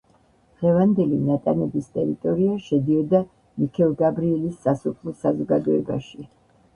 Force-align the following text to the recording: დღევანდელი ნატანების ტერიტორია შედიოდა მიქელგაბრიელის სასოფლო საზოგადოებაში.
დღევანდელი 0.59 1.17
ნატანების 1.25 1.89
ტერიტორია 1.97 2.55
შედიოდა 2.67 3.19
მიქელგაბრიელის 3.65 4.57
სასოფლო 4.65 5.15
საზოგადოებაში. 5.25 6.27